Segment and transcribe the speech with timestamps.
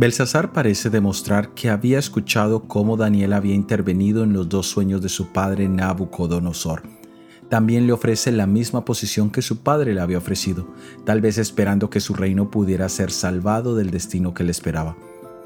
[0.00, 5.10] Belsasar parece demostrar que había escuchado cómo Daniel había intervenido en los dos sueños de
[5.10, 6.84] su padre Nabucodonosor.
[7.50, 10.66] También le ofrece la misma posición que su padre le había ofrecido,
[11.04, 14.96] tal vez esperando que su reino pudiera ser salvado del destino que le esperaba.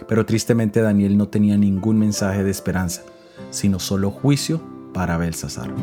[0.07, 3.03] Pero tristemente Daniel no tenía ningún mensaje de esperanza,
[3.51, 4.61] sino solo juicio
[4.93, 5.75] para Belsasar.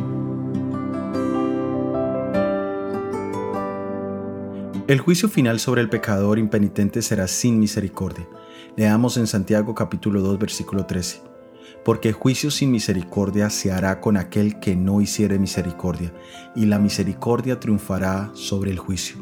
[4.88, 8.30] El juicio final sobre el pecador impenitente será sin misericordia.
[8.76, 11.22] Leamos en Santiago capítulo 2 versículo 13.
[11.84, 16.14] Porque juicio sin misericordia se hará con aquel que no hiciere misericordia,
[16.56, 19.18] y la misericordia triunfará sobre el juicio.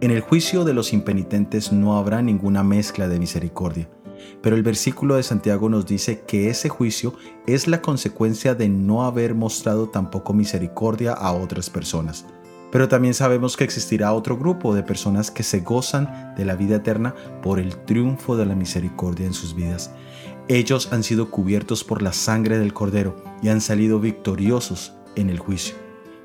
[0.00, 3.88] En el juicio de los impenitentes no habrá ninguna mezcla de misericordia,
[4.42, 7.14] pero el versículo de Santiago nos dice que ese juicio
[7.46, 12.26] es la consecuencia de no haber mostrado tampoco misericordia a otras personas.
[12.72, 16.76] Pero también sabemos que existirá otro grupo de personas que se gozan de la vida
[16.76, 19.92] eterna por el triunfo de la misericordia en sus vidas.
[20.48, 25.38] Ellos han sido cubiertos por la sangre del Cordero y han salido victoriosos en el
[25.38, 25.76] juicio.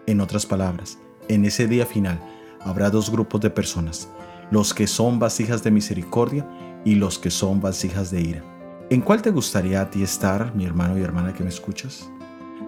[0.06, 2.17] En otras palabras, en ese día final
[2.61, 4.08] habrá dos grupos de personas,
[4.50, 6.48] los que son vasijas de misericordia
[6.86, 8.44] y los que son vasijas de ira.
[8.89, 12.09] ¿En cuál te gustaría a ti estar, mi hermano y hermana que me escuchas?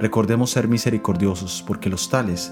[0.01, 2.51] Recordemos ser misericordiosos porque los tales